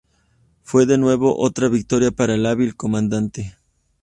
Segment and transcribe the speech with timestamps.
[0.63, 3.55] Fue, de nuevo, otra victoria para el hábil comandante.